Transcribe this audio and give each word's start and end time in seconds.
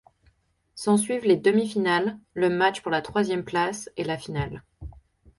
S'ensuivent 0.73 1.25
les 1.27 1.35
demi-finales, 1.37 2.17
le 2.33 2.49
match 2.49 2.81
pour 2.81 2.89
la 2.89 3.03
troisième 3.03 3.43
place 3.45 3.87
et 3.97 4.03
la 4.03 4.17
finale. 4.17 4.63